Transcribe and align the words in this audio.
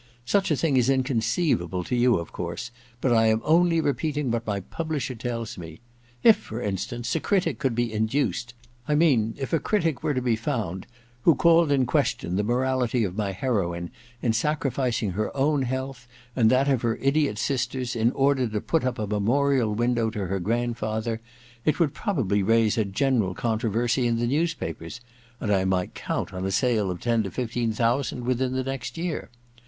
^Such 0.25 0.49
a 0.49 0.55
thing 0.55 0.77
is 0.77 0.89
inconceivable 0.89 1.83
to 1.83 1.95
you, 1.95 2.15
of 2.17 2.31
course; 2.31 2.71
but 3.01 3.13
I 3.13 3.27
am 3.27 3.39
only 3.45 3.79
repeating 3.79 4.31
what 4.31 4.47
my 4.47 4.59
publisher 4.61 5.13
tdls 5.13 5.59
me. 5.59 5.79
If, 6.23 6.37
for 6.37 6.59
instance, 6.59 7.13
a 7.13 7.19
critic 7.19 7.59
could 7.59 7.75
be 7.75 7.93
induced— 7.93 8.55
I 8.87 8.95
mean, 8.95 9.35
if 9.37 9.53
a 9.53 9.59
critic 9.59 10.01
were 10.01 10.15
to 10.15 10.19
be 10.23 10.35
found, 10.35 10.87
who 11.21 11.35
called 11.35 11.71
in 11.71 11.85
question 11.85 12.35
the 12.35 12.41
morality 12.43 13.03
of 13.03 13.15
my 13.15 13.31
heroine 13.31 13.91
in 14.23 14.33
sacrificing 14.33 15.11
her 15.11 15.29
own 15.37 15.61
health 15.61 16.07
and 16.35 16.49
that 16.49 16.67
of 16.67 16.81
her 16.81 16.95
idiot 16.97 17.37
sisters 17.37 17.95
in 17.95 18.11
order 18.13 18.47
to 18.47 18.59
put 18.59 18.83
up 18.83 18.97
a 18.97 19.05
memorial 19.05 19.75
window 19.75 20.09
to 20.09 20.25
her 20.25 20.39
grand 20.39 20.79
father, 20.79 21.21
it 21.63 21.79
would 21.79 21.93
probably 21.93 22.41
raise 22.41 22.75
a 22.75 22.85
general 22.85 23.35
contro 23.35 23.69
versy 23.69 24.07
in 24.07 24.17
the 24.17 24.25
newspapers, 24.25 24.99
and 25.39 25.53
I 25.53 25.63
might 25.63 25.93
count 25.93 26.33
on 26.33 26.43
a 26.43 26.49
sale 26.51 26.89
of 26.89 27.01
ten 27.01 27.27
or 27.27 27.29
fifteen 27.29 27.71
thousand 27.71 28.23
within 28.25 28.53
the 28.53 28.63
next 28.63 28.97
year. 28.97 29.29